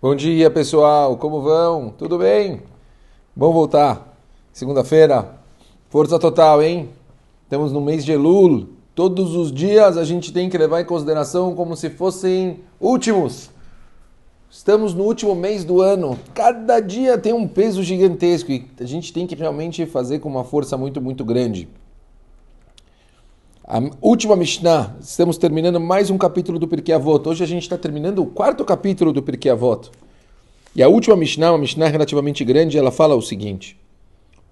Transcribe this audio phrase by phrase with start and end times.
[0.00, 1.16] Bom dia, pessoal.
[1.16, 1.90] Como vão?
[1.90, 2.62] Tudo bem?
[3.34, 4.16] Bom voltar.
[4.52, 5.34] Segunda-feira.
[5.88, 6.88] Força total, hein?
[7.42, 8.68] Estamos no mês de Elul.
[8.94, 13.50] Todos os dias a gente tem que levar em consideração como se fossem últimos.
[14.48, 16.16] Estamos no último mês do ano.
[16.32, 20.44] Cada dia tem um peso gigantesco e a gente tem que realmente fazer com uma
[20.44, 21.68] força muito, muito grande.
[23.70, 27.28] A última Mishnah, estamos terminando mais um capítulo do Pirkei Avot.
[27.28, 29.90] Hoje a gente está terminando o quarto capítulo do Pirkei Avot.
[30.74, 33.78] E a última Mishnah, uma Mishnah relativamente grande, ela fala o seguinte.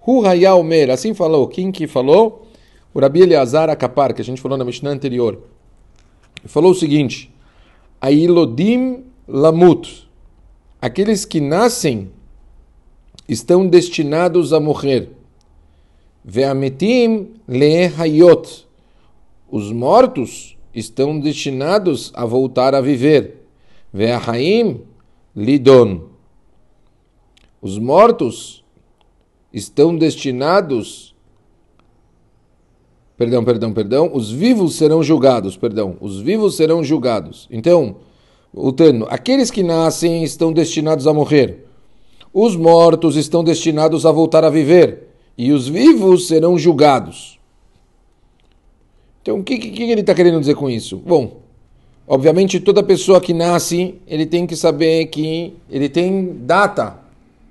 [0.07, 0.21] Hu
[0.59, 2.47] Omer, assim falou, quem que falou?
[2.93, 5.41] O Rabi Eleazar Akapar, que a gente falou na Mishnah anterior.
[6.43, 7.35] Ele falou o seguinte,
[7.99, 10.11] Ailodim Lamut,
[10.79, 12.11] aqueles que nascem
[13.27, 15.09] estão destinados a morrer.
[16.23, 18.66] Ve'ametim Lehayot,
[19.51, 23.47] os mortos estão destinados a voltar a viver.
[23.93, 24.81] Ve'ahaim
[25.35, 26.03] lidon.
[27.61, 28.65] Os mortos
[29.53, 31.17] estão destinados
[33.17, 34.11] Perdão, perdão, perdão.
[34.13, 35.97] Os vivos serão julgados, perdão.
[36.01, 37.49] Os vivos serão julgados.
[37.51, 37.97] Então,
[38.53, 41.65] voltando, aqueles que nascem estão destinados a morrer.
[42.33, 45.09] Os mortos estão destinados a voltar a viver.
[45.39, 47.36] E os vivos serão julgados.
[49.27, 50.99] Então, o que, que ele está querendo dizer com isso?
[50.99, 51.39] Bom,
[52.07, 56.95] obviamente, toda pessoa que nasce, ele tem que saber que ele tem data.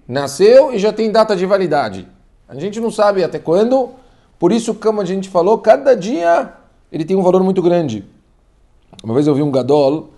[0.07, 2.07] Nasceu e já tem data de validade.
[2.47, 3.89] A gente não sabe até quando,
[4.39, 6.53] por isso, como a gente falou, cada dia
[6.89, 8.05] ele tem um valor muito grande.
[9.03, 10.11] Uma vez eu vi um Gadol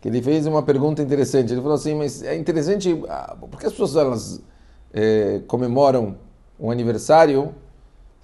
[0.00, 1.52] que ele fez uma pergunta interessante.
[1.52, 4.42] Ele falou assim: Mas é interessante, ah, por que as pessoas elas,
[4.90, 6.14] é, comemoram
[6.58, 7.54] um aniversário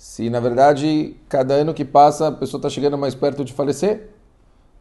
[0.00, 4.08] se na verdade cada ano que passa a pessoa está chegando mais perto de falecer,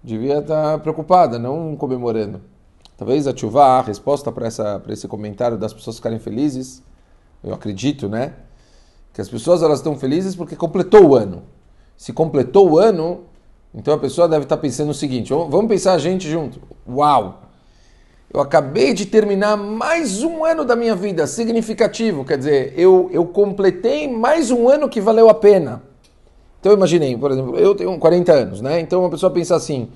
[0.01, 2.39] devia estar tá preocupada, não comemorando.
[2.95, 4.47] Talvez a Tchuvá, a resposta para
[4.87, 6.81] esse comentário das pessoas ficarem felizes,
[7.43, 8.33] eu acredito, né?
[9.13, 11.43] Que as pessoas elas estão felizes porque completou o ano.
[11.97, 13.25] Se completou o ano,
[13.75, 16.61] então a pessoa deve estar tá pensando o seguinte: vamos pensar a gente junto.
[16.87, 17.41] Uau!
[18.31, 22.23] Eu acabei de terminar mais um ano da minha vida, significativo.
[22.23, 25.81] Quer dizer, eu, eu completei mais um ano que valeu a pena.
[26.59, 28.79] Então imaginei, por exemplo, eu tenho 40 anos, né?
[28.81, 29.89] Então uma pessoa pensa assim: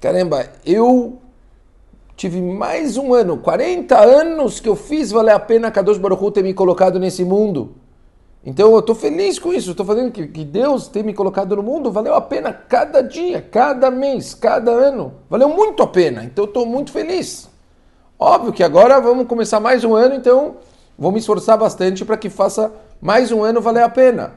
[0.00, 1.18] caramba, eu
[2.14, 6.30] tive mais um ano, 40 anos que eu fiz valer a pena Kadosh Baruch Hu
[6.30, 7.74] ter me colocado nesse mundo.
[8.44, 11.62] Então eu estou feliz com isso, estou fazendo que, que Deus ter me colocado no
[11.62, 15.14] mundo valeu a pena cada dia, cada mês, cada ano.
[15.28, 17.51] Valeu muito a pena, então eu estou muito feliz.
[18.24, 20.58] Óbvio que agora vamos começar mais um ano, então
[20.96, 24.34] vou me esforçar bastante para que faça mais um ano valer a pena.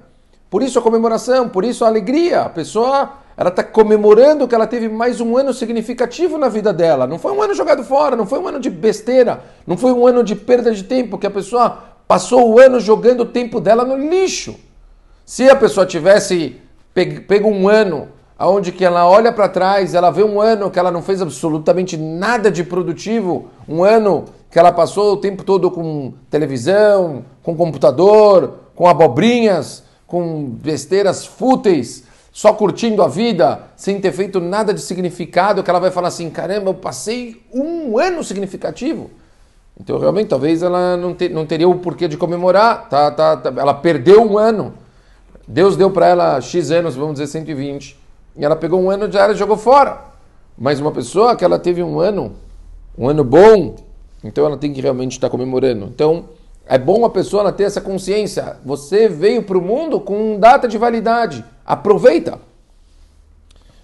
[0.49, 2.41] Por isso a comemoração, por isso a alegria.
[2.41, 7.05] A pessoa ela está comemorando que ela teve mais um ano significativo na vida dela.
[7.05, 10.07] Não foi um ano jogado fora, não foi um ano de besteira, não foi um
[10.07, 13.85] ano de perda de tempo, que a pessoa passou o ano jogando o tempo dela
[13.85, 14.55] no lixo.
[15.23, 16.59] Se a pessoa tivesse
[16.91, 18.07] pego um ano
[18.37, 21.97] aonde que ela olha para trás, ela vê um ano que ela não fez absolutamente
[21.97, 28.59] nada de produtivo, um ano que ela passou o tempo todo com televisão, com computador,
[28.75, 35.63] com abobrinhas, com besteiras fúteis, só curtindo a vida, sem ter feito nada de significado,
[35.63, 39.09] que ela vai falar assim: caramba, eu passei um ano significativo.
[39.79, 43.53] Então, realmente, talvez ela não, ter, não teria o porquê de comemorar, tá, tá, tá
[43.57, 44.73] ela perdeu um ano.
[45.47, 48.04] Deus deu para ela X anos, vamos dizer 120
[48.37, 50.05] e ela pegou um ano de área e jogou fora.
[50.57, 52.33] Mas uma pessoa que ela teve um ano,
[52.97, 53.75] um ano bom,
[54.23, 55.85] então ela tem que realmente estar comemorando.
[55.85, 56.25] Então
[56.65, 58.57] é bom a pessoa ela ter essa consciência.
[58.65, 61.43] Você veio para o mundo com data de validade.
[61.65, 62.39] Aproveita.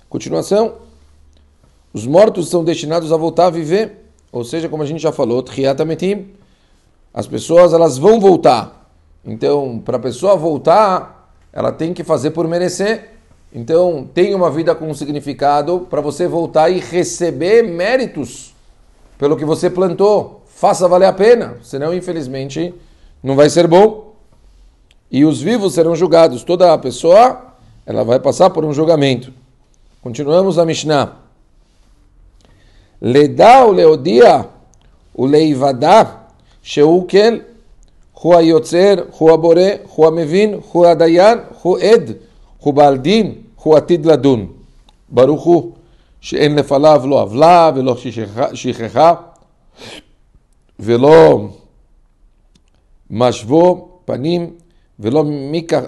[0.09, 0.75] Continuação.
[1.93, 4.01] Os mortos são destinados a voltar a viver.
[4.31, 5.43] Ou seja, como a gente já falou,
[7.13, 8.89] as pessoas elas vão voltar.
[9.23, 13.11] Então, para a pessoa voltar, ela tem que fazer por merecer.
[13.53, 18.53] Então, tenha uma vida com significado para você voltar e receber méritos
[19.17, 20.43] pelo que você plantou.
[20.47, 22.73] Faça valer a pena, senão, infelizmente,
[23.21, 24.15] não vai ser bom.
[25.11, 26.43] E os vivos serão julgados.
[26.43, 27.55] Toda pessoa,
[27.85, 29.33] ela vai passar por um julgamento.
[30.01, 31.17] Continuamos a Mishnah.
[33.01, 34.47] Ledá o leodia,
[35.13, 36.27] o leivadá,
[36.61, 37.41] sheukel,
[38.23, 42.21] hua yotzer, hua bore, hua mevin, hua dayan, hua ed,
[42.63, 44.52] hua baldin, הוא עתיד לדון.
[45.08, 45.72] ברוך הוא
[46.20, 47.96] שאין לפניו לא עוולה ולא
[48.54, 49.14] שכחה
[50.78, 51.48] ולא
[53.10, 54.50] משבו פנים
[54.98, 55.24] ולא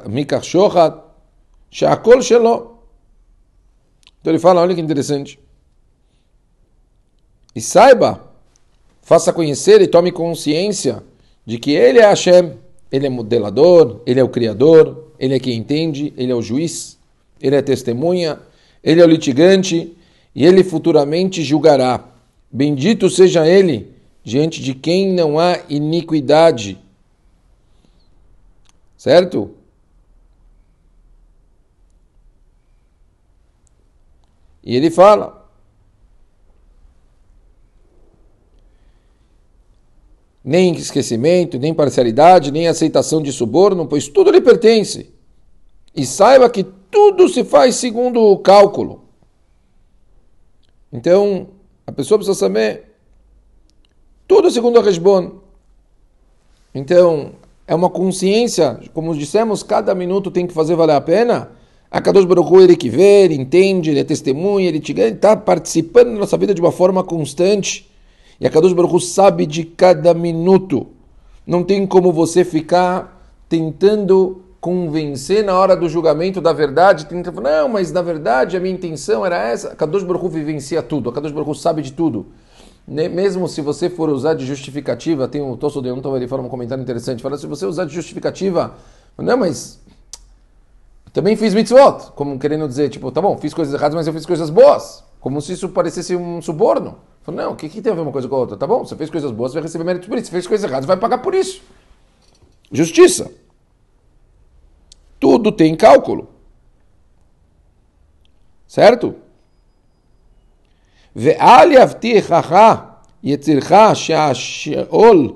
[0.06, 0.90] מיקח שוחד,
[1.70, 2.74] שהכל שלו.
[4.20, 5.38] Então ele fala, olha que interessante.
[7.54, 8.28] E saiba
[9.02, 11.02] faça conhecer e tome consciência
[11.46, 12.52] de que Ele é Hashem,
[12.92, 16.98] Ele é modelador, Ele é o Criador, Ele é quem entende, Ele é o juiz,
[17.43, 18.39] Ele é testemunha,
[18.81, 19.95] Ele é o litigante
[20.33, 22.07] e Ele futuramente julgará.
[22.49, 23.93] Bendito seja Ele
[24.23, 26.79] diante de quem não há iniquidade.
[28.97, 29.51] Certo?
[34.63, 35.45] E ele fala:
[40.41, 45.13] nem esquecimento, nem parcialidade, nem aceitação de suborno, pois tudo lhe pertence.
[45.93, 49.01] E saiba que tudo se faz segundo o cálculo.
[50.91, 51.47] Então,
[51.87, 52.93] a pessoa precisa saber
[54.27, 55.39] tudo segundo a Resbon.
[56.73, 57.31] Então,
[57.67, 61.51] é uma consciência, como dissemos, cada minuto tem que fazer valer a pena.
[61.89, 66.13] A Kadosh Baruch Hu, ele que vê, ele entende, ele é testemunha, ele está participando
[66.13, 67.89] da nossa vida de uma forma constante.
[68.39, 70.87] E a Kadosh Baruch Hu sabe de cada minuto.
[71.45, 77.63] Não tem como você ficar tentando convencer na hora do julgamento da verdade, tentando falar,
[77.63, 79.73] não, mas na verdade a minha intenção era essa.
[79.73, 82.27] A Kadosh Baruch vivencia tudo, a Kadosh Baruch sabe de tudo.
[82.87, 86.47] Mesmo se você for usar de justificativa, tem um Tosso de um ele fala um
[86.47, 88.75] comentário interessante, fala se você usar de justificativa,
[89.17, 89.81] não, mas
[91.11, 94.25] também fiz mitzvot, como querendo dizer, tipo, tá bom, fiz coisas erradas, mas eu fiz
[94.25, 96.99] coisas boas, como se isso parecesse um suborno.
[97.23, 98.55] Falei, não, o que, que tem a ver uma coisa com a outra?
[98.55, 100.27] Tá bom, você fez coisas boas, você vai receber mérito por isso.
[100.27, 101.61] Você fez coisas erradas, vai pagar por isso.
[102.71, 103.42] Justiça.
[105.23, 106.27] Tudo tem cálculo.
[108.67, 109.13] Certo?
[111.15, 112.75] ואל יבטיחך
[113.23, 115.33] יצירך שהשאול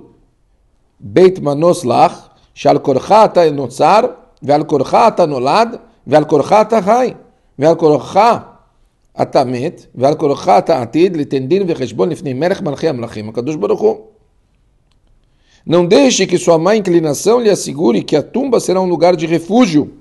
[1.00, 4.00] בית מנוס לך, שעל כורך אתה נוצר,
[4.44, 5.75] ועל כורך אתה נולד,
[6.07, 7.13] ועל כורך אתה חי,
[7.60, 8.18] ועל כורך
[9.22, 13.81] אתה מת, ועל כורך אתה עתיד ליתן דין וחשבון לפני מלך מלכי המלכים, הקדוש ברוך
[13.81, 14.17] הוא.
[15.68, 19.25] Não deixe que sua má inclinação lhe assegure que a tumba será um lugar de
[19.28, 19.96] refúgio,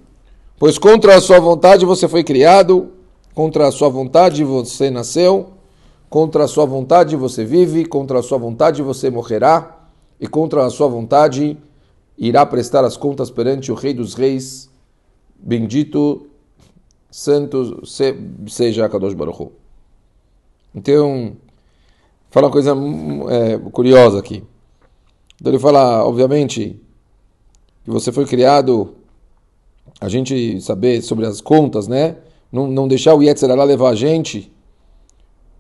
[0.57, 2.93] pois contra a sua vontade você foi criado,
[3.35, 5.49] contra a sua vontade você nasceu,
[6.09, 9.89] contra a sua vontade você vive, contra a sua vontade você morrerá,
[10.21, 11.59] e contra a sua vontade
[12.17, 14.71] irá prestar as contas perante o Rei dos Reis.
[15.35, 16.29] Bendito
[17.11, 17.83] santo
[18.47, 19.51] seja Kadosh Baruch.
[20.73, 21.37] Então,
[22.31, 22.73] fala uma coisa
[23.31, 24.45] é, curiosa aqui.
[25.41, 26.81] Então ele fala, obviamente,
[27.85, 28.94] que você foi criado,
[30.00, 32.17] a gente saber sobre as contas, né?
[32.50, 34.53] Não, não deixar o Yetzirah levar a gente,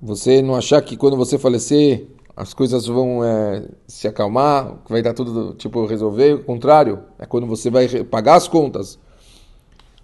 [0.00, 2.06] você não achar que quando você falecer
[2.36, 7.46] as coisas vão é, se acalmar, vai dar tudo, tipo, resolver, o contrário, é quando
[7.46, 8.98] você vai pagar as contas,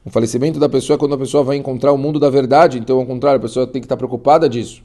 [0.04, 2.98] o falecimento da pessoa é quando a pessoa vai encontrar o mundo da verdade, então
[2.98, 4.82] ao contrário, a pessoa tem que estar preocupada disso.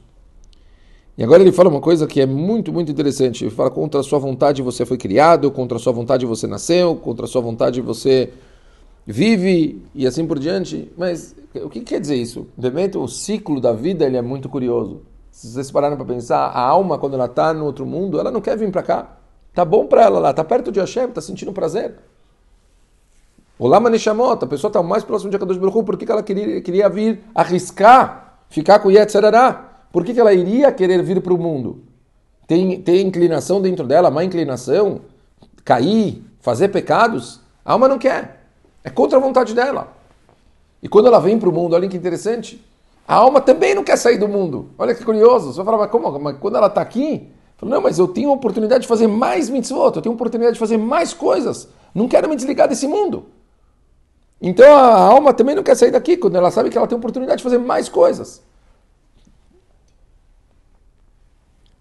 [1.18, 3.42] E agora ele fala uma coisa que é muito, muito interessante.
[3.42, 6.94] Ele fala contra a sua vontade você foi criado, contra a sua vontade você nasceu,
[6.94, 8.32] contra a sua vontade você
[9.04, 10.92] vive e assim por diante.
[10.96, 12.46] Mas o que quer dizer isso?
[12.56, 15.02] Realmente o ciclo da vida ele é muito curioso.
[15.32, 18.40] Se vocês pararam para pensar, a alma quando ela está no outro mundo, ela não
[18.40, 19.16] quer vir para cá.
[19.52, 21.96] Tá bom para ela lá, tá perto de Hashem, tá sentindo prazer.
[23.58, 26.12] O Lama Neshamot, a pessoa está mais próximo de Akadosh Baruch Hu, por que, que
[26.12, 29.67] ela queria, queria vir arriscar, ficar com Yetzerará?
[29.92, 31.82] Por que, que ela iria querer vir para o mundo?
[32.46, 35.02] Tem, tem inclinação dentro dela, má inclinação,
[35.64, 37.40] cair, fazer pecados?
[37.64, 38.46] A alma não quer.
[38.82, 39.92] É contra a vontade dela.
[40.82, 42.64] E quando ela vem para o mundo, olha que interessante,
[43.06, 44.70] a alma também não quer sair do mundo.
[44.78, 45.52] Olha que curioso.
[45.52, 46.18] Você vai falar, mas como?
[46.18, 49.50] Mas quando ela está aqui, fala, não, mas eu tenho a oportunidade de fazer mais
[49.50, 51.68] mitzvot, eu tenho a oportunidade de fazer mais coisas.
[51.94, 53.26] Não quero me desligar desse mundo.
[54.40, 57.38] Então a alma também não quer sair daqui, quando ela sabe que ela tem oportunidade
[57.38, 58.42] de fazer mais coisas.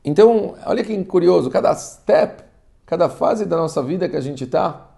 [0.07, 2.41] Então, olha que curioso, cada step,
[2.85, 4.89] cada fase da nossa vida que a gente está,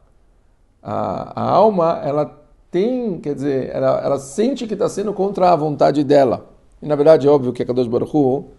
[0.84, 2.39] a, a, alma, ela
[2.70, 6.51] tem, quer dizer, ela, ela sente que está sendo contra a vontade dela.
[6.80, 8.50] E na verdade é óbvio que a Kadosh Baruch Hu,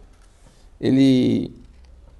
[0.80, 1.54] ele,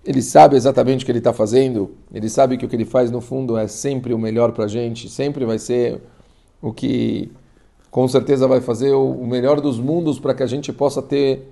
[0.05, 3.11] ele sabe exatamente o que ele está fazendo, ele sabe que o que ele faz
[3.11, 6.01] no fundo é sempre o melhor para a gente, sempre vai ser
[6.63, 7.33] o que
[7.91, 11.51] com certeza vai fazer o melhor dos mundos para que a gente possa ter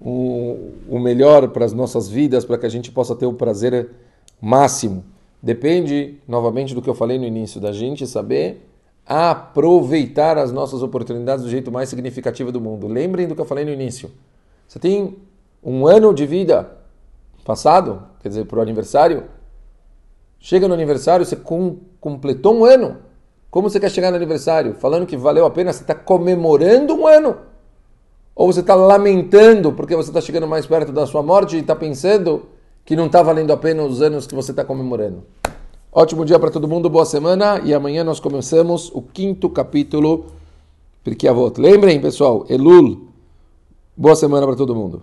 [0.00, 3.90] o, o melhor para as nossas vidas, para que a gente possa ter o prazer
[4.40, 5.04] máximo.
[5.42, 8.66] Depende, novamente, do que eu falei no início, da gente saber
[9.06, 12.86] aproveitar as nossas oportunidades do jeito mais significativo do mundo.
[12.86, 14.10] Lembrem do que eu falei no início.
[14.68, 15.16] Você tem
[15.62, 16.76] um ano de vida
[17.44, 19.24] passado, quer dizer, para o aniversário.
[20.38, 22.98] Chega no aniversário, você com, completou um ano.
[23.50, 24.74] Como você quer chegar no aniversário?
[24.74, 27.36] Falando que valeu a pena, você está comemorando um ano.
[28.40, 31.76] Ou você está lamentando porque você está chegando mais perto da sua morte e está
[31.76, 32.44] pensando
[32.86, 35.22] que não está valendo a pena os anos que você está comemorando.
[35.92, 40.24] Ótimo dia para todo mundo, boa semana e amanhã nós começamos o quinto capítulo
[41.04, 41.60] porque a volta.
[41.60, 43.08] Lembrem, pessoal, Elul.
[43.94, 44.98] Boa semana para todo mundo.